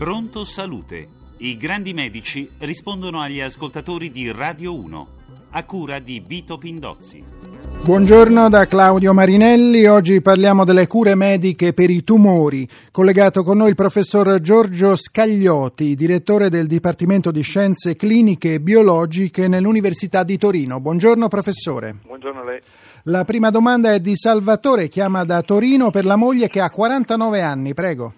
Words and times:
Pronto 0.00 0.44
Salute. 0.44 1.08
I 1.40 1.58
grandi 1.58 1.92
medici 1.92 2.48
rispondono 2.60 3.20
agli 3.20 3.42
ascoltatori 3.42 4.10
di 4.10 4.32
Radio 4.32 4.74
1, 4.74 5.08
a 5.50 5.64
cura 5.64 5.98
di 5.98 6.24
Vito 6.26 6.56
Pindozzi. 6.56 7.22
Buongiorno 7.84 8.48
da 8.48 8.66
Claudio 8.66 9.12
Marinelli, 9.12 9.84
oggi 9.84 10.22
parliamo 10.22 10.64
delle 10.64 10.86
cure 10.86 11.14
mediche 11.14 11.74
per 11.74 11.90
i 11.90 12.02
tumori. 12.02 12.66
Collegato 12.90 13.42
con 13.42 13.58
noi 13.58 13.68
il 13.68 13.74
professor 13.74 14.40
Giorgio 14.40 14.96
Scagliotti, 14.96 15.94
direttore 15.94 16.48
del 16.48 16.66
Dipartimento 16.66 17.30
di 17.30 17.42
Scienze 17.42 17.94
Cliniche 17.94 18.54
e 18.54 18.60
Biologiche 18.60 19.48
nell'Università 19.48 20.22
di 20.22 20.38
Torino. 20.38 20.80
Buongiorno 20.80 21.28
professore. 21.28 21.94
Buongiorno 22.06 22.40
a 22.40 22.44
lei. 22.44 22.60
La 23.02 23.26
prima 23.26 23.50
domanda 23.50 23.92
è 23.92 24.00
di 24.00 24.16
Salvatore, 24.16 24.88
chiama 24.88 25.24
da 25.24 25.42
Torino 25.42 25.90
per 25.90 26.06
la 26.06 26.16
moglie 26.16 26.48
che 26.48 26.62
ha 26.62 26.70
49 26.70 27.42
anni, 27.42 27.74
prego. 27.74 28.14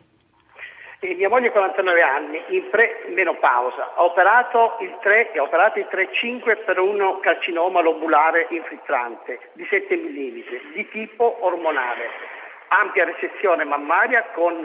E 1.04 1.16
mia 1.16 1.28
moglie 1.28 1.48
ha 1.48 1.50
49 1.50 2.00
anni, 2.00 2.40
in 2.50 2.70
pre-menopausa, 2.70 3.94
ha 3.96 4.04
operato 4.04 4.76
il 4.78 4.96
3 5.00 5.32
ha 5.34 5.42
operato 5.42 5.80
il 5.80 5.88
3-5 5.90 6.64
per 6.64 6.78
un 6.78 7.18
carcinoma 7.20 7.80
lobulare 7.80 8.46
infiltrante 8.50 9.40
di 9.54 9.66
7 9.68 9.96
mm 9.96 10.72
di 10.74 10.88
tipo 10.90 11.38
ormonale, 11.40 12.08
ampia 12.68 13.04
resezione 13.04 13.64
mammaria 13.64 14.26
con 14.32 14.64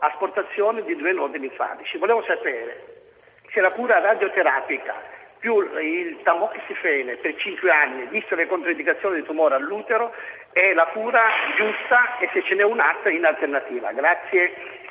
asportazione 0.00 0.82
di 0.82 0.96
due 0.96 1.12
nodi 1.12 1.38
linfatici. 1.38 1.98
Volevo 1.98 2.24
sapere 2.24 3.04
se 3.52 3.60
la 3.60 3.70
cura 3.70 4.00
radioterapica 4.00 4.92
più 5.38 5.60
il 5.78 6.20
tamoxifene 6.24 7.14
per 7.18 7.36
5 7.36 7.70
anni, 7.70 8.06
visto 8.06 8.34
le 8.34 8.48
controindicazioni 8.48 9.20
di 9.20 9.24
tumore 9.24 9.54
all'utero, 9.54 10.12
è 10.50 10.72
la 10.72 10.86
cura 10.86 11.22
giusta 11.54 12.18
e 12.18 12.28
se 12.32 12.42
ce 12.42 12.56
n'è 12.56 12.64
un'altra 12.64 13.10
in 13.10 13.24
alternativa. 13.24 13.92
Grazie. 13.92 14.84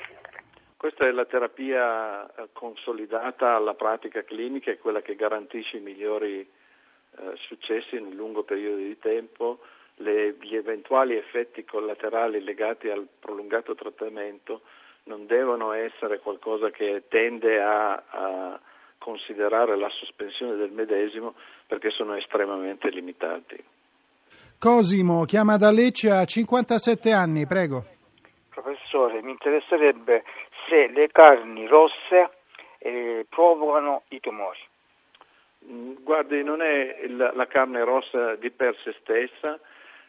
Questa 0.78 1.08
è 1.08 1.12
la 1.12 1.26
terapia 1.26 2.26
eh, 2.26 2.50
consolidata 2.52 3.56
alla 3.56 3.74
pratica 3.74 4.24
clinica, 4.24 4.72
è 4.72 4.78
quella 4.78 5.02
che 5.02 5.16
garantisce 5.16 5.78
i 5.78 5.82
migliori 5.82 6.40
eh, 6.40 7.34
successi 7.48 8.00
nel 8.00 8.14
lungo 8.14 8.44
periodo 8.44 8.78
di 8.78 8.98
tempo. 9.00 9.60
Le, 9.96 10.36
gli 10.42 10.56
eventuali 10.56 11.16
effetti 11.16 11.64
collaterali 11.64 12.44
legati 12.44 12.90
al 12.90 13.08
prolungato 13.20 13.76
trattamento 13.76 14.62
non 15.04 15.26
devono 15.26 15.72
essere 15.72 16.20
qualcosa 16.20 16.70
che 16.70 17.04
tende 17.08 17.62
a, 17.62 17.94
a 17.94 18.60
considerare 18.98 19.78
la 19.78 19.90
sospensione 19.90 20.56
del 20.56 20.72
medesimo 20.72 21.36
perché 21.68 21.90
sono 21.92 22.16
estremamente 22.16 22.90
limitati. 22.90 23.64
Cosimo 24.60 25.26
chiama 25.26 25.58
da 25.58 25.70
Lecce 25.70 26.10
a 26.10 26.26
57 26.26 27.12
anni, 27.12 27.46
prego. 27.46 27.86
Professore, 28.50 29.22
mi 29.22 29.32
interesserebbe 29.32 30.24
se 30.68 30.88
le 30.88 31.10
carni 31.12 31.68
rosse 31.68 32.30
eh, 32.80 33.26
provocano 33.30 34.04
i 34.10 34.20
tumori. 34.20 34.60
Mm, 35.66 35.96
guardi, 36.02 36.44
non 36.44 36.62
è 36.62 37.00
il, 37.04 37.32
la 37.34 37.48
carne 37.48 37.84
rossa 37.84 38.36
di 38.36 38.52
per 38.52 38.76
sé 38.84 38.96
stessa, 39.02 39.60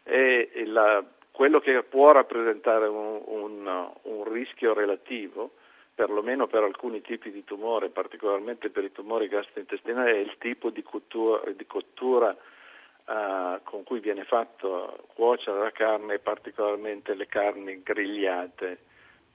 è 0.03 0.47
la, 0.65 1.03
quello 1.31 1.59
che 1.59 1.83
può 1.83 2.11
rappresentare 2.11 2.87
un, 2.87 3.21
un, 3.25 3.89
un, 4.03 4.23
rischio 4.31 4.73
relativo, 4.73 5.51
perlomeno 5.93 6.47
per 6.47 6.63
alcuni 6.63 7.01
tipi 7.01 7.31
di 7.31 7.43
tumore, 7.43 7.89
particolarmente 7.89 8.69
per 8.69 8.83
i 8.83 8.91
tumori 8.91 9.27
gastrointestinali, 9.27 10.11
è 10.11 10.17
il 10.17 10.35
tipo 10.37 10.69
di 10.69 10.83
cottura, 10.83 11.41
di 11.51 11.65
cottura 11.65 12.29
uh, 12.29 13.59
con 13.63 13.83
cui 13.83 13.99
viene 13.99 14.23
fatto 14.23 15.05
cuocere 15.15 15.59
la 15.59 15.71
carne, 15.71 16.19
particolarmente 16.19 17.15
le 17.15 17.27
carni 17.27 17.81
grigliate 17.81 18.77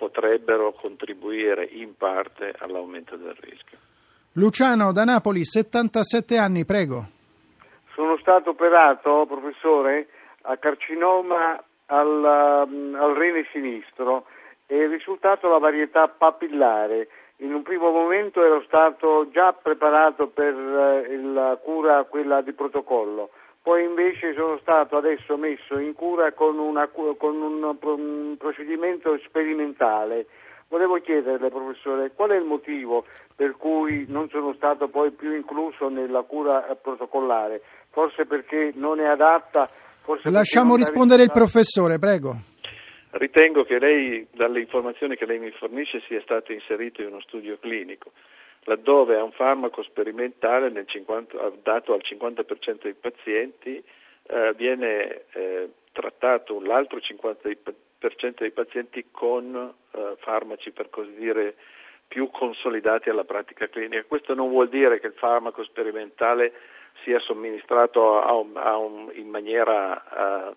potrebbero 0.02 0.72
contribuire 0.72 1.64
in 1.64 1.96
parte 1.96 2.52
all'aumento 2.58 3.14
del 3.14 3.36
rischio. 3.38 3.78
Luciano 4.32 4.90
da 4.90 5.04
Napoli, 5.04 5.44
77 5.44 6.38
anni, 6.38 6.64
prego. 6.64 7.06
Sono 7.94 8.16
stato 8.18 8.50
operato, 8.50 9.26
professore, 9.28 10.08
a 10.42 10.56
carcinoma 10.56 11.62
al, 11.86 12.66
um, 12.66 12.96
al 12.98 13.14
rene 13.14 13.46
sinistro 13.52 14.26
e 14.66 14.76
il 14.76 14.88
risultato 14.88 15.46
è 15.46 15.50
la 15.50 15.58
varietà 15.58 16.08
papillare. 16.08 17.06
In 17.36 17.54
un 17.54 17.62
primo 17.62 17.92
momento 17.92 18.42
ero 18.42 18.60
stato 18.66 19.28
già 19.30 19.52
preparato 19.52 20.26
per 20.26 20.52
uh, 20.52 21.32
la 21.32 21.56
cura, 21.62 22.02
quella 22.10 22.40
di 22.40 22.52
protocollo 22.52 23.30
poi 23.62 23.84
invece 23.84 24.34
sono 24.34 24.58
stato 24.58 24.96
adesso 24.96 25.36
messo 25.36 25.78
in 25.78 25.94
cura 25.94 26.32
con, 26.32 26.58
una, 26.58 26.88
con 26.88 27.40
un, 27.40 27.76
un, 27.80 28.34
procedimento 28.36 29.16
sperimentale. 29.24 30.26
Volevo 30.66 31.00
chiederle, 31.00 31.48
professore, 31.48 32.10
qual 32.12 32.30
è 32.30 32.36
il 32.36 32.44
motivo 32.44 33.04
per 33.36 33.56
cui 33.56 34.06
non 34.08 34.28
sono 34.30 34.52
stato 34.54 34.88
poi 34.88 35.12
più 35.12 35.34
incluso 35.34 35.88
nella 35.88 36.22
cura 36.22 36.60
protocollare? 36.80 37.62
Forse 37.90 38.26
perché 38.26 38.72
non 38.74 38.98
è 38.98 39.06
adatta? 39.06 39.70
Lasciamo 40.24 40.74
rispondere 40.74 41.22
il 41.22 41.30
professore, 41.30 41.98
prego. 41.98 42.34
Ritengo 43.10 43.62
che 43.62 43.78
lei, 43.78 44.26
dalle 44.32 44.60
informazioni 44.60 45.16
che 45.16 45.26
lei 45.26 45.38
mi 45.38 45.50
fornisce, 45.52 46.02
sia 46.08 46.20
stato 46.22 46.50
inserito 46.52 47.02
in 47.02 47.08
uno 47.08 47.20
studio 47.20 47.58
clinico 47.60 48.10
laddove 48.64 49.16
a 49.16 49.22
un 49.22 49.32
farmaco 49.32 49.82
sperimentale 49.82 50.70
50, 50.86 51.52
dato 51.62 51.92
al 51.94 52.02
50% 52.02 52.82
dei 52.82 52.94
pazienti 52.94 53.82
eh, 54.24 54.52
viene 54.54 55.24
eh, 55.32 55.70
trattato 55.92 56.60
l'altro 56.60 56.98
50% 56.98 57.74
dei 58.38 58.50
pazienti 58.50 59.06
con 59.10 59.74
eh, 59.90 60.14
farmaci 60.18 60.70
per 60.70 60.90
così 60.90 61.14
dire 61.14 61.54
più 62.06 62.30
consolidati 62.30 63.08
alla 63.08 63.24
pratica 63.24 63.68
clinica. 63.68 64.04
Questo 64.04 64.34
non 64.34 64.50
vuol 64.50 64.68
dire 64.68 65.00
che 65.00 65.06
il 65.06 65.14
farmaco 65.14 65.64
sperimentale 65.64 66.52
sia 67.04 67.18
somministrato 67.20 68.20
a 68.20 68.34
un, 68.34 68.50
a 68.54 68.76
un, 68.76 69.10
in 69.14 69.28
maniera 69.28 70.50
uh, 70.50 70.54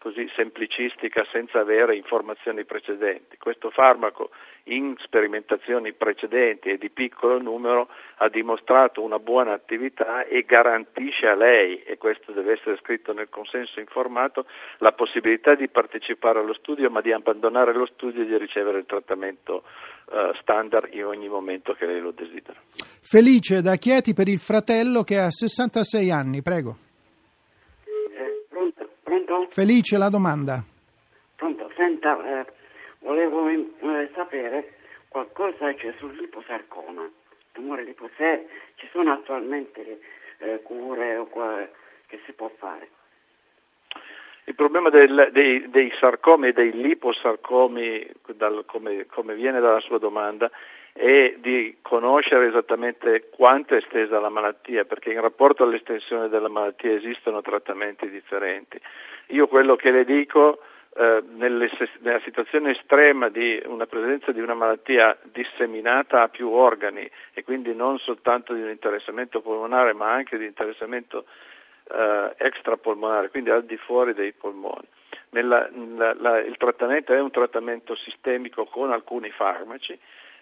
così 0.00 0.26
semplicistica 0.34 1.26
senza 1.30 1.60
avere 1.60 1.94
informazioni 1.94 2.64
precedenti. 2.64 3.36
Questo 3.36 3.68
farmaco 3.68 4.30
in 4.64 4.94
sperimentazioni 4.98 5.92
precedenti 5.92 6.70
e 6.70 6.78
di 6.78 6.88
piccolo 6.88 7.38
numero 7.38 7.88
ha 8.16 8.28
dimostrato 8.30 9.02
una 9.02 9.18
buona 9.18 9.52
attività 9.52 10.24
e 10.24 10.44
garantisce 10.46 11.26
a 11.26 11.34
lei, 11.34 11.82
e 11.82 11.98
questo 11.98 12.32
deve 12.32 12.52
essere 12.52 12.78
scritto 12.78 13.12
nel 13.12 13.28
consenso 13.28 13.78
informato, 13.78 14.46
la 14.78 14.92
possibilità 14.92 15.54
di 15.54 15.68
partecipare 15.68 16.38
allo 16.38 16.54
studio 16.54 16.88
ma 16.88 17.02
di 17.02 17.12
abbandonare 17.12 17.74
lo 17.74 17.86
studio 17.86 18.22
e 18.22 18.26
di 18.26 18.38
ricevere 18.38 18.78
il 18.78 18.86
trattamento 18.86 19.64
uh, 20.06 20.34
standard 20.40 20.94
in 20.94 21.04
ogni 21.04 21.28
momento 21.28 21.74
che 21.74 21.84
lei 21.84 22.00
lo 22.00 22.12
desidera. 22.12 22.58
Felice 23.02 23.60
da 23.60 23.76
Chieti 23.76 24.14
per 24.14 24.28
il 24.28 24.38
fratello 24.38 25.02
che 25.02 25.18
ha 25.18 25.30
66 25.30 26.10
anni, 26.10 26.40
prego. 26.40 26.88
Felice 29.48 29.96
la 29.96 30.08
domanda. 30.08 30.62
Pronto, 31.36 31.70
senta, 31.76 32.40
eh, 32.40 32.46
volevo 33.00 33.48
eh, 33.48 34.10
sapere 34.14 34.74
qualcosa 35.08 35.72
c'è 35.74 35.94
sull'iposarcoma, 35.98 37.08
tumore 37.52 37.84
liposè, 37.84 38.44
ci 38.76 38.88
sono 38.92 39.12
attualmente 39.12 40.00
eh, 40.38 40.60
cure 40.62 41.16
o 41.16 41.28
che 42.06 42.20
si 42.26 42.32
può 42.32 42.50
fare? 42.58 42.88
Il 44.50 44.56
problema 44.56 44.90
del, 44.90 45.28
dei, 45.30 45.70
dei, 45.70 45.92
sarcomi 46.00 46.48
e 46.48 46.52
dei 46.52 46.72
liposarcomi, 46.72 48.04
dal, 48.34 48.64
come, 48.66 49.06
come 49.06 49.36
viene 49.36 49.60
dalla 49.60 49.78
sua 49.78 50.00
domanda, 50.00 50.50
è 50.92 51.36
di 51.38 51.76
conoscere 51.80 52.48
esattamente 52.48 53.28
quanto 53.30 53.74
è 53.74 53.76
estesa 53.76 54.18
la 54.18 54.28
malattia, 54.28 54.84
perché 54.84 55.12
in 55.12 55.20
rapporto 55.20 55.62
all'estensione 55.62 56.28
della 56.28 56.48
malattia 56.48 56.90
esistono 56.90 57.42
trattamenti 57.42 58.10
differenti. 58.10 58.76
Io 59.28 59.46
quello 59.46 59.76
che 59.76 59.92
le 59.92 60.04
dico 60.04 60.58
eh, 60.96 61.22
nelle, 61.36 61.70
nella 62.00 62.20
situazione 62.24 62.72
estrema 62.72 63.28
di 63.28 63.62
una 63.66 63.86
presenza 63.86 64.32
di 64.32 64.40
una 64.40 64.54
malattia 64.54 65.16
disseminata 65.30 66.22
a 66.22 66.28
più 66.28 66.50
organi 66.50 67.08
e 67.34 67.44
quindi 67.44 67.72
non 67.72 67.98
soltanto 67.98 68.52
di 68.52 68.62
un 68.62 68.70
interessamento 68.70 69.42
polmonare 69.42 69.92
ma 69.92 70.10
anche 70.10 70.36
di 70.38 70.44
interessamento 70.44 71.26
eh, 71.90 72.34
extrapolmonare, 72.38 73.30
quindi 73.30 73.50
al 73.50 73.64
di 73.64 73.76
fuori 73.76 74.14
dei 74.14 74.32
polmoni. 74.32 74.86
Nella, 75.30 75.68
la, 75.96 76.14
la, 76.18 76.38
il 76.40 76.56
trattamento 76.56 77.12
è 77.12 77.20
un 77.20 77.30
trattamento 77.30 77.94
sistemico 77.94 78.64
con 78.64 78.90
alcuni 78.90 79.30
farmaci 79.30 79.98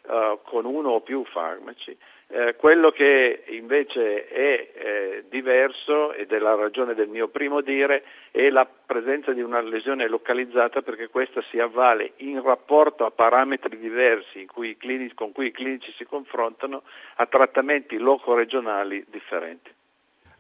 uh, 0.09 0.41
con 0.43 0.65
uno 0.65 0.91
o 0.91 1.01
più 1.01 1.25
farmaci. 1.25 1.97
Eh, 2.31 2.57
quello 2.57 2.91
che 2.91 3.45
invece 3.47 4.29
è 4.29 4.69
eh, 4.75 5.25
diverso, 5.31 6.13
ed 6.13 6.31
è 6.31 6.39
la 6.39 6.55
ragione 6.55 6.95
del 6.95 7.09
mio 7.09 7.29
primo 7.29 7.63
dire, 7.63 8.05
è 8.31 8.51
la 8.51 8.67
presenza 8.67 9.33
di 9.33 9.41
una 9.41 9.63
lesione 9.63 10.07
localizzata 10.09 10.83
perché 10.83 11.09
questa 11.09 11.41
si 11.51 11.59
avvale 11.59 12.13
in 12.17 12.43
rapporto 12.43 13.07
a 13.07 13.11
parametri 13.11 13.79
diversi 13.79 14.45
cui 14.45 14.77
clinici, 14.77 15.15
con 15.15 15.33
cui 15.33 15.47
i 15.47 15.53
clinici 15.53 15.91
si 15.93 16.05
confrontano 16.05 16.83
a 17.17 17.25
trattamenti 17.25 17.97
loco-regionali 17.97 19.07
differenti. 19.09 19.71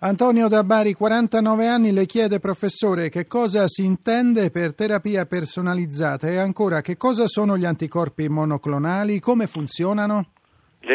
Antonio 0.00 0.46
da 0.46 0.62
Bari, 0.62 0.92
49 0.92 1.66
anni, 1.66 1.92
le 1.92 2.06
chiede, 2.06 2.38
professore, 2.38 3.08
che 3.08 3.26
cosa 3.26 3.66
si 3.66 3.84
intende 3.84 4.48
per 4.52 4.72
terapia 4.72 5.26
personalizzata 5.26 6.28
e 6.28 6.38
ancora 6.38 6.82
che 6.82 6.96
cosa 6.96 7.26
sono 7.26 7.56
gli 7.56 7.64
anticorpi 7.64 8.28
monoclonali, 8.28 9.18
come 9.18 9.48
funzionano? 9.48 10.26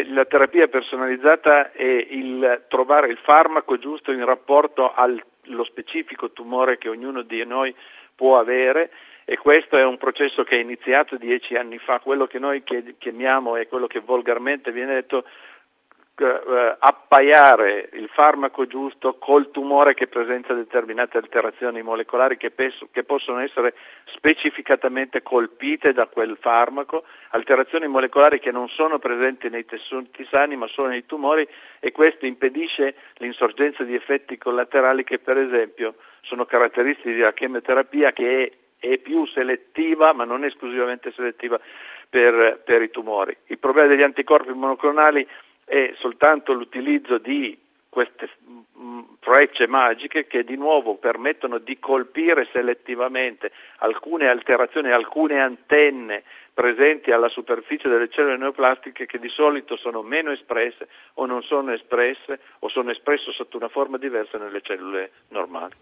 La 0.08 0.24
terapia 0.24 0.68
personalizzata 0.68 1.72
è 1.72 1.84
il 1.84 2.62
trovare 2.68 3.08
il 3.10 3.18
farmaco 3.18 3.76
giusto 3.76 4.10
in 4.10 4.24
rapporto 4.24 4.94
allo 4.94 5.64
specifico 5.64 6.30
tumore 6.30 6.78
che 6.78 6.88
ognuno 6.88 7.20
di 7.20 7.44
noi 7.44 7.74
può 8.14 8.38
avere 8.38 8.88
e 9.26 9.36
questo 9.36 9.76
è 9.76 9.84
un 9.84 9.98
processo 9.98 10.44
che 10.44 10.56
è 10.56 10.60
iniziato 10.60 11.18
dieci 11.18 11.56
anni 11.56 11.76
fa, 11.76 12.00
quello 12.00 12.26
che 12.26 12.38
noi 12.38 12.62
chiamiamo 12.96 13.56
e 13.56 13.68
quello 13.68 13.86
che 13.86 14.00
volgarmente 14.00 14.72
viene 14.72 14.94
detto 14.94 15.24
eh, 16.16 16.76
appaiare 16.78 17.88
il 17.94 18.08
farmaco 18.08 18.66
giusto 18.66 19.14
col 19.14 19.50
tumore 19.50 19.94
che 19.94 20.06
presenta 20.06 20.54
determinate 20.54 21.18
alterazioni 21.18 21.82
molecolari 21.82 22.36
che, 22.36 22.52
peso, 22.52 22.86
che, 22.92 23.02
possono 23.02 23.40
essere 23.40 23.74
specificatamente 24.04 25.22
colpite 25.22 25.92
da 25.92 26.06
quel 26.06 26.36
farmaco, 26.40 27.02
alterazioni 27.30 27.88
molecolari 27.88 28.38
che 28.38 28.52
non 28.52 28.68
sono 28.68 29.00
presenti 29.00 29.48
nei 29.48 29.64
tessuti 29.64 30.24
sani 30.30 30.54
ma 30.54 30.68
solo 30.68 30.88
nei 30.88 31.04
tumori 31.04 31.46
e 31.80 31.90
questo 31.90 32.26
impedisce 32.26 32.94
l'insorgenza 33.14 33.82
di 33.82 33.96
effetti 33.96 34.38
collaterali 34.38 35.02
che 35.02 35.18
per 35.18 35.36
esempio 35.36 35.96
sono 36.20 36.44
caratteristici 36.44 37.16
della 37.16 37.32
chemioterapia 37.32 38.12
che 38.12 38.52
è, 38.78 38.86
è 38.86 38.98
più 38.98 39.26
selettiva 39.26 40.12
ma 40.12 40.24
non 40.24 40.44
esclusivamente 40.44 41.10
selettiva 41.10 41.58
per, 42.08 42.62
per 42.64 42.82
i 42.82 42.90
tumori. 42.90 43.36
Il 43.46 43.58
problema 43.58 43.88
degli 43.88 44.02
anticorpi 44.02 44.52
monoclonali 44.52 45.26
è 45.64 45.92
soltanto 45.98 46.52
l'utilizzo 46.52 47.18
di 47.18 47.58
queste 47.88 48.28
mm, 48.76 49.00
frecce 49.20 49.68
magiche 49.68 50.26
che 50.26 50.42
di 50.42 50.56
nuovo 50.56 50.96
permettono 50.96 51.58
di 51.58 51.78
colpire 51.78 52.48
selettivamente 52.52 53.52
alcune 53.78 54.28
alterazioni, 54.28 54.90
alcune 54.90 55.40
antenne 55.40 56.24
presenti 56.52 57.12
alla 57.12 57.28
superficie 57.28 57.88
delle 57.88 58.08
cellule 58.08 58.36
neoplastiche 58.36 59.06
che 59.06 59.18
di 59.18 59.28
solito 59.28 59.76
sono 59.76 60.02
meno 60.02 60.32
espresse 60.32 60.88
o 61.14 61.26
non 61.26 61.42
sono 61.42 61.72
espresse 61.72 62.40
o 62.60 62.68
sono 62.68 62.90
espresse 62.90 63.32
sotto 63.32 63.56
una 63.56 63.68
forma 63.68 63.96
diversa 63.96 64.38
nelle 64.38 64.60
cellule 64.60 65.12
normali. 65.28 65.74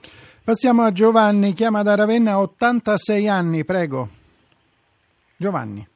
Passiamo 0.45 0.83
a 0.83 0.93
Giovanni, 0.93 1.53
chiama 1.53 1.83
da 1.83 1.95
Ravenna 1.95 2.39
86 2.39 3.29
anni, 3.29 3.65
prego. 3.65 4.09
Giovanni. 5.37 5.87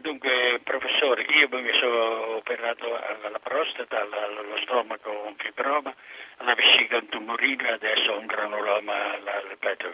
Dunque, 0.00 0.30
professore, 0.62 1.22
io 1.22 1.48
mi 1.50 1.72
sono 1.78 2.36
operato 2.36 3.00
alla 3.22 3.38
prostata, 3.38 4.00
allo 4.00 4.58
stomaco 4.62 5.10
un 5.26 5.34
fibroma, 5.36 5.94
alla 6.38 6.54
vescica 6.54 6.96
un 6.96 7.08
tumorino 7.08 7.68
e 7.68 7.72
adesso 7.72 8.18
un 8.18 8.26
granuloma 8.26 9.12
al 9.12 9.56
petto. 9.58 9.92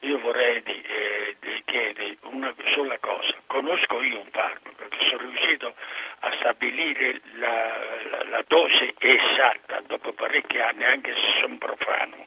Io 0.00 0.18
vorrei 0.18 0.62
di, 0.62 0.82
eh, 0.82 1.36
di 1.40 1.62
chiedere 1.64 2.16
una 2.22 2.54
sola 2.74 2.98
cosa. 2.98 3.34
Conosco 3.46 4.02
io 4.02 4.20
un 4.20 4.30
farmaco 4.30 4.88
che 4.88 4.98
sono 5.08 5.22
riuscito 5.22 5.74
a 6.20 6.32
stabilire 6.38 7.20
la, 7.34 7.78
la, 8.10 8.24
la 8.24 8.44
dose 8.46 8.94
esatta 8.98 9.80
dopo 9.86 10.12
parecchi 10.12 10.58
anni, 10.58 10.84
anche 10.84 11.14
se 11.14 11.40
sono 11.40 11.58
profano. 11.58 12.26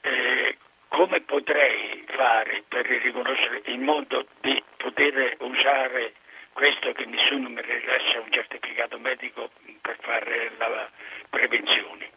Eh, 0.00 0.56
come 0.88 1.20
potrei 1.20 2.04
fare 2.06 2.64
per 2.66 2.86
riconoscere 2.86 3.62
il 3.66 3.78
modo 3.78 4.26
di 4.40 4.62
poter 4.76 5.36
usare 5.40 6.14
questo 6.58 6.90
che 6.90 7.04
nessuno 7.04 7.48
mi 7.48 7.62
rilascia 7.62 8.18
un 8.18 8.32
certificato 8.32 8.98
medico 8.98 9.50
per 9.80 9.96
fare 10.00 10.50
la 10.58 10.88
prevenzione. 11.30 12.10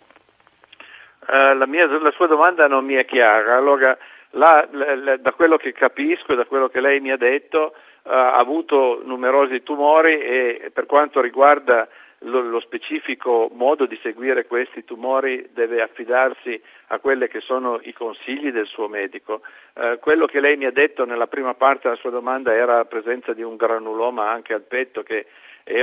Uh, 1.27 1.55
la, 1.55 1.67
mia, 1.67 1.85
la, 1.85 2.09
sua 2.09 2.25
domanda 2.25 2.65
non 2.67 2.83
mi 2.83 2.95
è 2.95 3.05
chiara, 3.05 3.55
allora 3.55 3.95
la, 4.31 4.67
la, 4.71 5.17
da 5.17 5.31
quello 5.33 5.57
che 5.57 5.73
capisco, 5.73 6.33
da 6.33 6.45
quello 6.45 6.69
che 6.69 6.81
lei 6.81 6.99
mi 6.99 7.11
ha 7.11 7.17
detto, 7.17 7.75
uh, 8.01 8.09
ha 8.09 8.37
avuto 8.37 9.03
numerosi 9.05 9.61
tumori 9.61 10.19
e 10.19 10.71
per 10.73 10.87
quanto 10.87 11.21
riguarda 11.21 11.87
lo, 12.23 12.41
lo, 12.41 12.59
specifico 12.59 13.49
modo 13.53 13.85
di 13.85 13.97
seguire 14.01 14.45
questi 14.45 14.83
tumori 14.83 15.49
deve 15.53 15.81
affidarsi 15.81 16.61
a 16.87 16.99
quelli 16.99 17.27
che 17.27 17.39
sono 17.39 17.79
i 17.83 17.93
consigli 17.93 18.51
del 18.51 18.67
suo 18.67 18.87
medico. 18.87 19.41
Eh, 19.73 19.97
quello 19.99 20.25
che 20.25 20.39
lei 20.39 20.57
mi 20.57 20.65
ha 20.65 20.71
detto 20.71 21.05
nella 21.05 21.27
prima 21.27 21.53
parte 21.55 21.83
della 21.83 21.99
sua 21.99 22.11
domanda 22.11 22.53
era 22.53 22.77
la 22.77 22.85
presenza 22.85 23.33
di 23.33 23.41
un 23.41 23.55
granuloma 23.55 24.29
anche 24.29 24.53
al 24.53 24.63
petto 24.63 25.01
che 25.01 25.25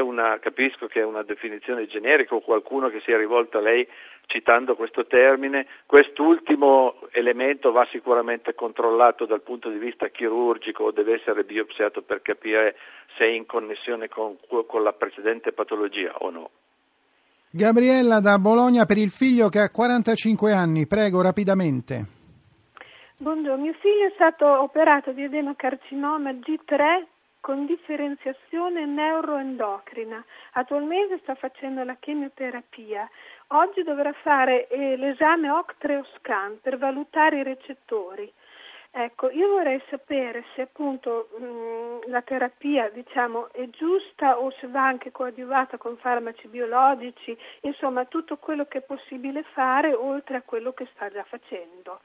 una, 0.01 0.39
capisco 0.41 0.87
che 0.87 1.01
è 1.01 1.05
una 1.05 1.23
definizione 1.23 1.87
generica 1.87 2.35
o 2.35 2.41
qualcuno 2.41 2.89
che 2.89 3.01
si 3.05 3.13
è 3.13 3.17
rivolto 3.17 3.59
a 3.59 3.61
lei 3.63 3.87
citando 4.29 4.77
questo 4.77 5.07
termine, 5.07 5.67
quest'ultimo 5.87 6.97
elemento 7.13 7.73
va 7.73 7.87
sicuramente 7.91 8.55
controllato 8.55 9.25
dal 9.25 9.41
punto 9.41 9.71
di 9.71 9.79
vista 9.79 10.09
chirurgico 10.09 10.85
o 10.85 10.91
deve 10.91 11.15
essere 11.15 11.45
biopsiato 11.45 12.03
per 12.03 12.21
capire 12.21 12.77
se 13.17 13.25
è 13.25 13.29
in 13.29 13.47
connessione 13.47 14.09
con, 14.09 14.37
con 14.67 14.83
la 14.83 14.93
precedente 14.93 15.53
patologia 15.53 16.15
o 16.19 16.31
no. 16.31 16.51
Gabriella 17.51 18.21
da 18.21 18.39
Bologna 18.39 18.85
per 18.85 18.99
il 18.99 19.09
figlio 19.09 19.49
che 19.49 19.61
ha 19.61 19.71
45 19.71 20.53
anni, 20.53 20.87
prego 20.87 21.23
rapidamente. 21.23 22.17
Buongiorno, 23.17 23.63
mio 23.63 23.73
figlio 23.81 24.09
è 24.09 24.13
stato 24.15 24.47
operato 24.47 25.13
di 25.13 25.25
adenocarcinoma 25.25 26.33
G3 26.33 27.07
con 27.49 27.65
differenziazione 27.65 28.85
neuroendocrina. 28.85 30.23
Attualmente 30.53 31.19
sta 31.23 31.35
facendo 31.35 31.83
la 31.83 31.97
chemioterapia. 31.99 33.09
Oggi 33.63 33.83
dovrà 33.85 34.13
fare 34.13 34.69
eh, 34.69 34.99
l'esame 34.99 35.49
Octreoscan 35.49 36.59
per 36.61 36.77
valutare 36.77 37.39
i 37.39 37.43
recettori. 37.43 38.31
Ecco, 38.91 39.31
io 39.31 39.49
vorrei 39.49 39.81
sapere 39.89 40.45
se 40.55 40.61
appunto 40.61 41.31
mh, 41.39 42.11
la 42.11 42.21
terapia 42.21 42.91
diciamo, 42.91 43.51
è 43.53 43.67
giusta 43.71 44.39
o 44.39 44.51
se 44.61 44.67
va 44.67 44.85
anche 44.85 45.11
coadiuvata 45.11 45.79
con 45.79 45.97
farmaci 45.97 46.49
biologici, 46.49 47.35
insomma 47.63 48.05
tutto 48.05 48.37
quello 48.37 48.67
che 48.67 48.79
è 48.79 48.83
possibile 48.83 49.43
fare 49.55 49.95
oltre 49.95 50.37
a 50.37 50.43
quello 50.43 50.73
che 50.75 50.87
sta 50.93 51.09
già 51.09 51.25
facendo. 51.25 52.01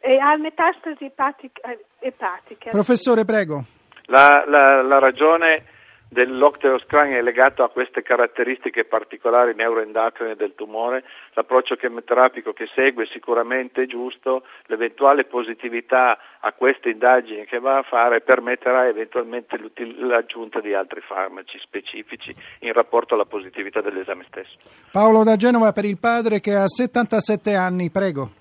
E 0.00 0.18
ha 0.18 0.36
metastasi 0.36 1.06
epatiche. 1.06 1.86
epatiche 2.00 2.68
Professore, 2.68 3.24
prego. 3.24 3.78
La, 4.10 4.44
la, 4.46 4.82
la 4.82 4.98
ragione 4.98 5.64
dell'octeoscran 6.10 7.12
è 7.12 7.22
legato 7.22 7.62
a 7.62 7.70
queste 7.70 8.02
caratteristiche 8.02 8.84
particolari 8.84 9.54
neuroendocrine 9.54 10.34
del 10.34 10.54
tumore, 10.56 11.04
l'approccio 11.34 11.76
chemioterapico 11.76 12.52
che 12.52 12.68
segue 12.74 13.06
sicuramente 13.06 13.82
è 13.82 13.86
giusto, 13.86 14.42
l'eventuale 14.66 15.24
positività 15.24 16.18
a 16.40 16.52
queste 16.52 16.90
indagini 16.90 17.44
che 17.44 17.60
va 17.60 17.78
a 17.78 17.82
fare 17.82 18.22
permetterà 18.22 18.88
eventualmente 18.88 19.56
l'aggiunta 19.98 20.60
di 20.60 20.74
altri 20.74 21.00
farmaci 21.00 21.58
specifici 21.60 22.34
in 22.60 22.72
rapporto 22.72 23.14
alla 23.14 23.24
positività 23.24 23.80
dell'esame 23.80 24.24
stesso. 24.26 24.56
Paolo 24.90 25.22
da 25.22 25.36
Genova 25.36 25.72
per 25.72 25.84
il 25.84 25.98
padre 25.98 26.40
che 26.40 26.56
ha 26.56 26.66
77 26.66 27.54
anni, 27.54 27.90
prego. 27.90 28.39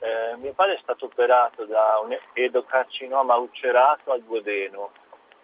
Eh, 0.00 0.36
mio 0.36 0.52
padre 0.52 0.74
è 0.74 0.80
stato 0.80 1.06
operato 1.06 1.64
da 1.64 2.00
un 2.02 2.16
edocarcinoma 2.32 3.34
ulcerato 3.36 4.12
al 4.12 4.22
duodeno 4.22 4.92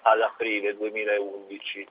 all'aprile 0.02 0.76
2011. 0.76 1.86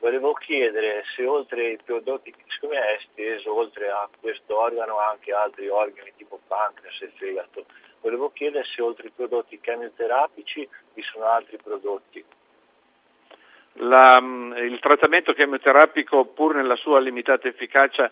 Volevo 0.00 0.32
chiedere 0.32 1.04
se 1.14 1.24
oltre 1.26 1.66
ai 1.66 1.78
prodotti, 1.84 2.34
siccome 2.48 2.76
è 2.76 2.98
esteso 3.00 3.54
oltre 3.54 3.88
a 3.88 4.08
questo 4.20 4.58
organo 4.58 4.98
anche 4.98 5.32
altri 5.32 5.68
organi 5.68 6.12
tipo 6.16 6.40
pancreas 6.46 7.00
e 7.02 7.12
fegato, 7.16 7.66
volevo 8.00 8.30
chiedere 8.32 8.64
se 8.64 8.82
oltre 8.82 9.06
ai 9.06 9.12
prodotti 9.14 9.60
chemioterapici 9.60 10.68
vi 10.94 11.02
sono 11.02 11.26
altri 11.26 11.56
prodotti. 11.62 12.24
La, 13.80 14.18
il 14.18 14.78
trattamento 14.80 15.32
chemioterapico, 15.32 16.24
pur 16.26 16.54
nella 16.54 16.76
sua 16.76 16.98
limitata 16.98 17.46
efficacia, 17.46 18.10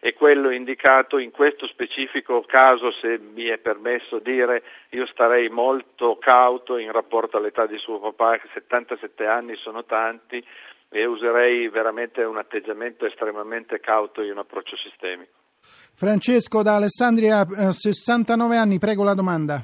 è 0.00 0.14
quello 0.14 0.50
indicato 0.50 1.18
in 1.18 1.30
questo 1.30 1.66
specifico 1.66 2.42
caso, 2.42 2.92
se 2.92 3.18
mi 3.18 3.46
è 3.46 3.58
permesso 3.58 4.20
dire, 4.20 4.62
io 4.90 5.06
starei 5.06 5.48
molto 5.48 6.18
cauto 6.18 6.78
in 6.78 6.92
rapporto 6.92 7.36
all'età 7.36 7.66
di 7.66 7.78
suo 7.78 7.98
papà, 7.98 8.38
che 8.38 8.48
77 8.52 9.26
anni 9.26 9.56
sono 9.56 9.84
tanti, 9.84 10.44
e 10.90 11.04
userei 11.04 11.68
veramente 11.68 12.22
un 12.22 12.38
atteggiamento 12.38 13.06
estremamente 13.06 13.80
cauto 13.80 14.22
in 14.22 14.30
un 14.30 14.38
approccio 14.38 14.76
sistemico. 14.76 15.32
Francesco 15.60 16.62
da 16.62 16.76
Alessandria, 16.76 17.44
69 17.44 18.54
eh, 18.54 18.58
anni, 18.58 18.78
prego 18.78 19.02
la 19.02 19.14
domanda. 19.14 19.60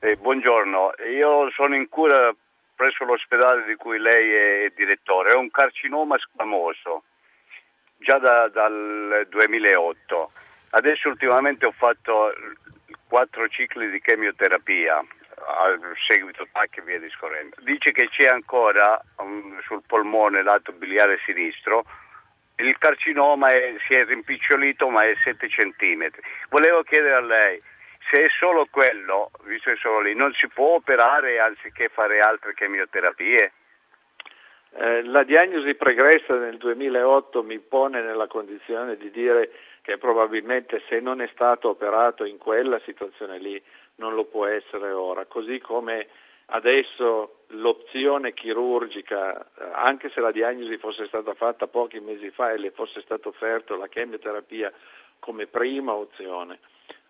Eh, 0.00 0.16
buongiorno, 0.16 0.92
io 1.14 1.50
sono 1.50 1.76
in 1.76 1.86
cura 1.90 2.34
presso 2.74 3.04
l'ospedale 3.04 3.66
di 3.66 3.74
cui 3.74 3.98
lei 3.98 4.64
è 4.64 4.72
direttore, 4.74 5.32
è 5.32 5.36
un 5.36 5.50
carcinoma 5.50 6.16
squamoso 6.16 7.02
già 8.00 8.18
da, 8.18 8.48
dal 8.48 9.26
2008. 9.28 10.32
Adesso 10.70 11.08
ultimamente 11.08 11.66
ho 11.66 11.72
fatto 11.72 12.32
quattro 13.08 13.48
cicli 13.48 13.90
di 13.90 14.00
chemioterapia 14.00 14.96
a 14.96 15.78
seguito 16.06 16.46
TAC 16.52 16.78
e 16.78 16.82
via 16.82 16.98
discorrendo. 16.98 17.56
Dice 17.60 17.92
che 17.92 18.08
c'è 18.08 18.26
ancora 18.26 19.00
um, 19.16 19.60
sul 19.62 19.82
polmone 19.86 20.42
lato 20.42 20.72
biliare 20.72 21.18
sinistro 21.24 21.84
il 22.56 22.76
carcinoma 22.76 23.52
è, 23.52 23.74
si 23.86 23.94
è 23.94 24.04
rimpicciolito 24.04 24.88
ma 24.90 25.04
è 25.04 25.14
7 25.24 25.48
centimetri. 25.48 26.20
Volevo 26.50 26.82
chiedere 26.82 27.14
a 27.14 27.20
lei 27.20 27.60
se 28.10 28.24
è 28.24 28.28
solo 28.28 28.66
quello, 28.70 29.30
visto 29.44 29.70
che 29.70 29.76
sono 29.76 30.00
lì, 30.00 30.14
non 30.14 30.32
si 30.32 30.48
può 30.48 30.74
operare 30.74 31.38
anziché 31.38 31.88
fare 31.88 32.20
altre 32.20 32.54
chemioterapie? 32.54 33.52
Eh, 34.72 35.02
la 35.04 35.24
diagnosi 35.24 35.74
pregressa 35.74 36.36
nel 36.36 36.56
2008 36.56 37.42
mi 37.42 37.58
pone 37.58 38.02
nella 38.02 38.28
condizione 38.28 38.96
di 38.96 39.10
dire 39.10 39.50
che 39.82 39.98
probabilmente 39.98 40.82
se 40.88 41.00
non 41.00 41.20
è 41.20 41.28
stato 41.32 41.70
operato 41.70 42.24
in 42.24 42.38
quella 42.38 42.78
situazione 42.84 43.38
lì 43.38 43.60
non 43.96 44.14
lo 44.14 44.24
può 44.24 44.46
essere 44.46 44.92
ora, 44.92 45.26
così 45.26 45.58
come 45.58 46.06
adesso 46.52 47.42
l'opzione 47.48 48.32
chirurgica, 48.32 49.40
eh, 49.40 49.44
anche 49.72 50.10
se 50.10 50.20
la 50.20 50.30
diagnosi 50.30 50.76
fosse 50.78 51.06
stata 51.06 51.34
fatta 51.34 51.66
pochi 51.66 51.98
mesi 51.98 52.30
fa 52.30 52.52
e 52.52 52.58
le 52.58 52.70
fosse 52.70 53.00
stato 53.02 53.30
offerto 53.30 53.76
la 53.76 53.88
chemioterapia 53.88 54.72
come 55.18 55.46
prima 55.46 55.92
opzione, 55.94 56.60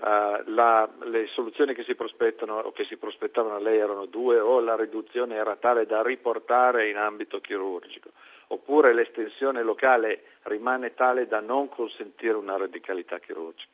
Uh, 0.01 0.43
la, 0.53 0.89
le 1.03 1.27
soluzioni 1.35 1.75
che 1.75 1.85
si 1.85 1.95
prospettano 1.95 2.55
o 2.55 2.73
che 2.73 2.87
si 2.87 2.97
prospettavano 2.97 3.57
a 3.57 3.61
lei 3.61 3.79
erano 3.79 4.07
due, 4.07 4.41
o 4.41 4.59
la 4.61 4.75
riduzione 4.75 5.35
era 5.35 5.57
tale 5.57 5.85
da 5.85 6.03
riportare 6.03 6.89
in 6.89 6.97
ambito 6.97 7.39
chirurgico, 7.41 8.09
oppure 8.47 8.95
l'estensione 8.95 9.63
locale 9.63 10.23
rimane 10.45 10.95
tale 10.95 11.27
da 11.27 11.41
non 11.41 11.69
consentire 11.69 12.33
una 12.33 12.57
radicalità 12.57 13.19
chirurgica. 13.19 13.69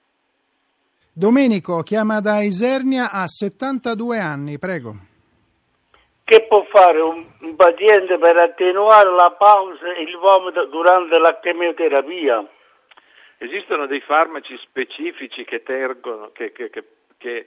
Domenico 1.12 1.82
chiama 1.82 2.20
da 2.20 2.42
Isernia 2.42 3.10
a 3.12 3.28
72 3.28 4.18
anni, 4.18 4.58
prego. 4.58 4.96
Che 6.24 6.44
può 6.48 6.64
fare 6.64 7.00
un, 7.00 7.24
un 7.42 7.54
paziente 7.54 8.18
per 8.18 8.36
attenuare 8.36 9.14
la 9.14 9.30
pausa 9.38 9.94
e 9.94 10.02
il 10.02 10.18
vomito 10.18 10.66
durante 10.66 11.16
la 11.18 11.38
chemioterapia? 11.38 12.44
Esistono 13.38 13.86
dei 13.86 14.00
farmaci 14.00 14.56
specifici 14.58 15.44
che, 15.44 15.62
tergono, 15.62 16.30
che, 16.32 16.52
che, 16.52 16.70
che 17.18 17.46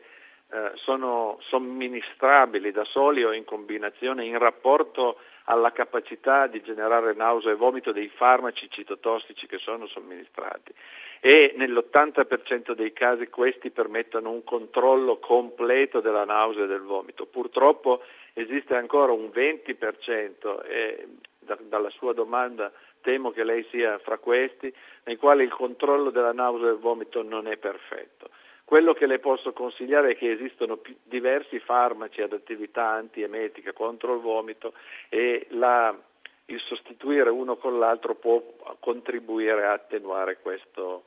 eh, 0.51 0.71
sono 0.75 1.37
somministrabili 1.41 2.71
da 2.71 2.83
soli 2.85 3.23
o 3.23 3.33
in 3.33 3.43
combinazione 3.43 4.25
in 4.25 4.37
rapporto 4.37 5.17
alla 5.45 5.71
capacità 5.71 6.47
di 6.47 6.61
generare 6.61 7.13
nausea 7.13 7.51
e 7.51 7.55
vomito 7.55 7.91
dei 7.91 8.07
farmaci 8.09 8.69
citotossici 8.69 9.47
che 9.47 9.57
sono 9.57 9.87
somministrati 9.87 10.73
e 11.19 11.53
nell'80% 11.55 12.73
dei 12.73 12.93
casi 12.93 13.27
questi 13.27 13.71
permettono 13.71 14.31
un 14.31 14.43
controllo 14.43 15.17
completo 15.17 15.99
della 15.99 16.23
nausea 16.23 16.63
e 16.63 16.67
del 16.67 16.81
vomito. 16.81 17.25
Purtroppo 17.25 18.03
esiste 18.33 18.75
ancora 18.75 19.11
un 19.11 19.29
20% 19.33 20.65
e 20.65 21.07
da, 21.39 21.57
dalla 21.61 21.89
sua 21.89 22.13
domanda 22.13 22.71
temo 23.01 23.31
che 23.31 23.43
lei 23.43 23.65
sia 23.69 23.97
fra 23.99 24.17
questi, 24.17 24.73
nei 25.03 25.17
quali 25.17 25.43
il 25.43 25.51
controllo 25.51 26.09
della 26.09 26.33
nausea 26.33 26.67
e 26.67 26.71
del 26.71 26.79
vomito 26.79 27.23
non 27.23 27.47
è 27.47 27.57
perfetto. 27.57 28.29
Quello 28.69 28.93
che 28.93 29.07
le 29.07 29.17
posso 29.17 29.51
consigliare 29.51 30.11
è 30.11 30.15
che 30.15 30.31
esistono 30.31 30.79
diversi 31.03 31.57
farmaci 31.59 32.21
ad 32.21 32.33
attività 32.33 32.89
antiemetica 32.89 33.73
contro 33.73 34.13
il 34.13 34.21
vomito 34.21 34.73
e 35.09 35.47
la, 35.49 35.97
il 36.45 36.59
sostituire 36.59 37.31
uno 37.31 37.55
con 37.55 37.79
l'altro 37.79 38.13
può 38.13 38.39
contribuire 38.79 39.65
a 39.65 39.71
attenuare 39.71 40.37
questo, 40.37 41.05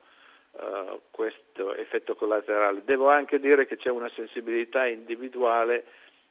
uh, 0.51 1.01
questo 1.13 1.75
effetto 1.77 2.17
collaterale. 2.17 2.83
Devo 2.85 3.09
anche 3.09 3.39
dire 3.39 3.65
che 3.67 3.77
c'è 3.77 3.91
una 3.91 4.11
sensibilità 4.11 4.85
individuale 4.89 5.85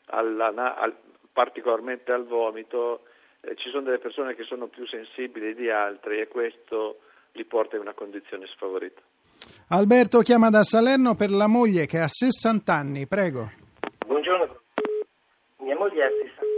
alla, 0.07 0.75
al, 0.75 0.93
particolarmente 1.31 2.11
al 2.11 2.25
vomito 2.25 3.03
eh, 3.41 3.55
ci 3.55 3.69
sono 3.69 3.83
delle 3.83 3.99
persone 3.99 4.35
che 4.35 4.43
sono 4.43 4.67
più 4.67 4.85
sensibili 4.87 5.53
di 5.55 5.69
altre 5.69 6.21
e 6.21 6.27
questo 6.27 6.99
li 7.33 7.45
porta 7.45 7.75
in 7.75 7.81
una 7.81 7.93
condizione 7.93 8.45
sfavorita. 8.47 9.01
Alberto 9.69 10.19
chiama 10.19 10.49
da 10.49 10.63
Salerno 10.63 11.15
per 11.15 11.31
la 11.31 11.47
moglie 11.47 11.85
che 11.85 11.99
ha 11.99 12.07
60 12.07 12.73
anni, 12.73 13.07
prego. 13.07 13.51
Buongiorno, 14.05 14.61
mia 15.57 15.75
moglie 15.75 16.03
ha 16.03 16.09
60 16.09 16.41
anni. 16.41 16.49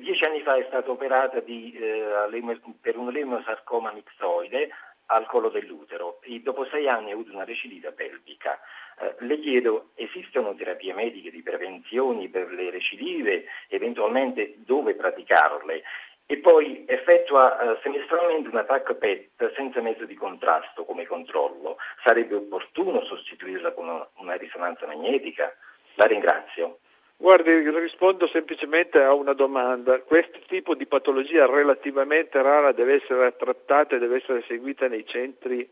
Dieci 0.00 0.24
anni 0.24 0.40
fa 0.42 0.56
è 0.56 0.64
stata 0.68 0.90
operata 0.90 1.40
di, 1.40 1.72
eh, 1.72 2.60
per 2.80 2.96
un 2.96 3.10
leumosarcoma 3.10 3.92
mixoide 3.92 4.70
al 5.06 5.26
collo 5.26 5.48
dell'utero 5.48 6.20
e 6.22 6.40
dopo 6.40 6.64
sei 6.66 6.88
anni 6.88 7.10
ha 7.10 7.14
avuto 7.14 7.32
una 7.32 7.44
recidiva 7.44 7.92
pelvica. 7.92 8.58
Eh, 8.98 9.14
le 9.20 9.38
chiedo, 9.40 9.90
esistono 9.94 10.54
terapie 10.54 10.94
mediche 10.94 11.30
di 11.30 11.42
prevenzione 11.42 12.28
per 12.28 12.50
le 12.50 12.70
recidive, 12.70 13.44
eventualmente 13.68 14.54
dove 14.58 14.94
praticarle? 14.94 15.82
E 16.28 16.38
poi 16.38 16.84
effettua 16.88 17.58
eh, 17.58 17.78
semestralmente 17.82 18.48
un 18.48 18.56
attacco 18.56 18.96
PET 18.96 19.52
senza 19.54 19.80
mezzo 19.80 20.04
di 20.06 20.14
contrasto 20.14 20.84
come 20.84 21.06
controllo. 21.06 21.76
Sarebbe 22.02 22.34
opportuno 22.34 23.04
sostituirla 23.04 23.72
con 23.72 23.88
una, 23.88 24.08
una 24.16 24.34
risonanza 24.34 24.86
magnetica? 24.86 25.54
La 25.94 26.06
ringrazio. 26.06 26.78
Guardi, 27.18 27.50
rispondo 27.70 28.28
semplicemente 28.28 29.00
a 29.00 29.14
una 29.14 29.32
domanda. 29.32 30.00
Questo 30.00 30.38
tipo 30.48 30.74
di 30.74 30.86
patologia 30.86 31.46
relativamente 31.46 32.40
rara 32.42 32.72
deve 32.72 33.02
essere 33.02 33.34
trattata 33.36 33.96
e 33.96 33.98
deve 33.98 34.16
essere 34.16 34.44
seguita 34.46 34.86
nei 34.86 35.06
centri 35.06 35.66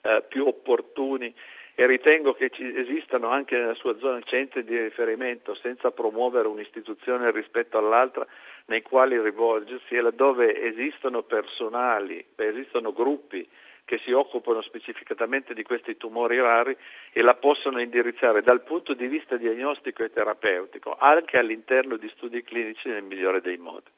eh, 0.00 0.24
più 0.26 0.46
opportuni 0.46 1.32
e 1.74 1.86
ritengo 1.86 2.34
che 2.34 2.50
ci 2.50 2.64
esistano 2.74 3.28
anche 3.28 3.56
nella 3.56 3.74
sua 3.74 3.96
zona 3.98 4.20
centri 4.22 4.64
di 4.64 4.78
riferimento 4.78 5.54
senza 5.56 5.90
promuovere 5.90 6.48
un'istituzione 6.48 7.30
rispetto 7.30 7.76
all'altra 7.78 8.26
nei 8.66 8.82
quali 8.82 9.20
rivolgersi 9.20 9.94
e 9.94 10.00
laddove 10.00 10.60
esistono 10.62 11.22
personali, 11.22 12.24
esistono 12.36 12.92
gruppi 12.92 13.46
che 13.84 13.98
si 13.98 14.12
occupano 14.12 14.62
specificatamente 14.62 15.52
di 15.52 15.62
questi 15.62 15.96
tumori 15.96 16.40
rari 16.40 16.76
e 17.12 17.22
la 17.22 17.34
possono 17.34 17.80
indirizzare 17.80 18.42
dal 18.42 18.62
punto 18.62 18.94
di 18.94 19.06
vista 19.06 19.36
diagnostico 19.36 20.02
e 20.02 20.10
terapeutico 20.10 20.96
anche 20.98 21.36
all'interno 21.36 21.96
di 21.96 22.08
studi 22.14 22.42
clinici 22.42 22.88
nel 22.88 23.02
migliore 23.02 23.40
dei 23.42 23.58
modi. 23.58 23.90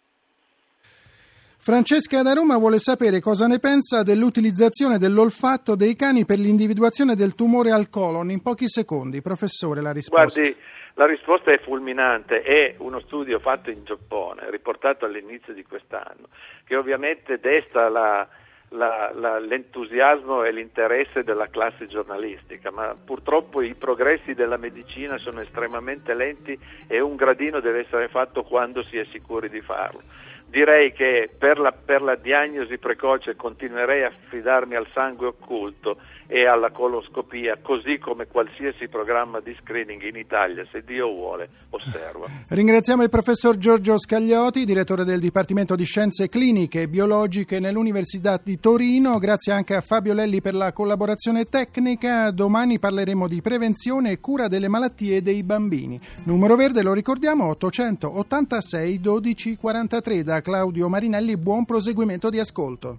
Francesca 1.59 2.23
da 2.23 2.33
Roma 2.33 2.59
vuole 2.59 2.79
sapere 2.79 3.21
cosa 3.21 3.47
ne 3.47 3.59
pensa 3.59 4.03
dell'utilizzazione 4.03 4.99
dell'olfatto 4.99 5.75
dei 5.75 5.97
cani 5.97 6.25
per 6.25 6.39
l'individuazione 6.39 7.17
del 7.17 7.35
tumore 7.35 7.73
al 7.73 7.89
colon. 7.91 8.31
In 8.31 8.41
pochi 8.41 8.69
secondi, 8.69 9.21
professore, 9.21 9.81
la 9.81 9.93
risposta. 9.93 10.41
Guardi, 10.41 10.57
la 10.95 11.07
risposta 11.07 11.53
è 11.53 11.59
fulminante. 11.59 12.43
È 12.43 12.75
uno 12.79 13.01
studio 13.01 13.39
fatto 13.41 13.71
in 13.71 13.85
Giappone, 13.85 14.49
riportato 14.51 15.05
all'inizio 15.05 15.53
di 15.53 15.65
quest'anno, 15.65 16.29
che 16.65 16.77
ovviamente 16.77 17.39
desta 17.39 17.89
la, 17.89 18.27
la, 18.71 19.11
la, 19.13 19.39
l'entusiasmo 19.39 20.45
e 20.45 20.53
l'interesse 20.53 21.23
della 21.23 21.49
classe 21.49 21.87
giornalistica, 21.87 22.71
ma 22.71 22.95
purtroppo 22.95 23.61
i 23.61 23.75
progressi 23.75 24.35
della 24.35 24.57
medicina 24.57 25.19
sono 25.19 25.41
estremamente 25.41 26.15
lenti 26.15 26.59
e 26.87 27.01
un 27.01 27.17
gradino 27.17 27.61
deve 27.61 27.81
essere 27.81 28.09
fatto 28.09 28.43
quando 28.43 28.83
si 28.85 28.97
è 28.97 29.05
sicuri 29.11 29.49
di 29.49 29.61
farlo 29.61 30.03
direi 30.49 30.93
che 30.93 31.29
per 31.37 31.59
la, 31.59 31.73
per 31.73 32.03
la, 32.03 32.15
diagnosi 32.15 32.79
precoce 32.79 33.37
continuerei 33.37 34.05
a 34.05 34.13
fidarmi 34.29 34.75
al 34.75 34.87
sangue 34.93 35.27
occulto 35.27 35.99
e 36.29 36.47
alla 36.47 36.71
coloscopia, 36.71 37.59
così 37.61 37.99
come 37.99 38.27
qualsiasi 38.27 38.89
programma 38.89 39.41
di 39.41 39.57
screening 39.61 40.03
in 40.03 40.17
Italia, 40.17 40.67
se 40.73 40.83
Dio 40.85 41.09
vuole, 41.09 41.49
osserva. 41.71 42.27
Ringraziamo 42.49 43.03
il 43.03 43.11
professor 43.11 43.57
Giorgio 43.57 43.99
Scagliotti, 43.99 44.65
direttore 44.65 45.05
del 45.05 45.21
Dipartimento 45.21 45.77
di 45.77 45.85
Scienze 45.85 46.29
Cliniche 46.29 46.83
e 46.83 46.89
Biologiche 46.89 47.61
nell'Università 47.61 48.41
di 48.43 48.59
Torino. 48.59 49.19
Grazie 49.19 49.53
anche 49.53 49.75
a 49.75 49.81
Fabio 49.81 50.15
Lelli 50.15 50.41
per 50.41 50.55
la 50.55 50.73
collaborazione 50.73 51.45
tecnica. 51.45 52.31
Domani 52.31 52.79
parleremo 52.79 53.29
di 53.29 53.41
prevenzione 53.41 54.13
e 54.13 54.21
cura 54.21 54.49
delle 54.49 54.69
malattie 54.69 55.23
dei 55.23 55.43
bambini. 55.43 56.01
Numero 56.25 56.57
verde, 56.57 56.83
lo 56.83 56.93
ricordiamo, 56.93 57.49
886 57.49 59.01
12 59.01 59.57
43 59.57 60.23
Claudio 60.41 60.89
Marinelli, 60.89 61.37
buon 61.37 61.65
proseguimento 61.65 62.31
di 62.31 62.39
ascolto. 62.39 62.99